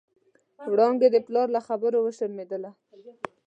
[0.71, 2.71] وړانګې د پلار له خبرو شرمېدله.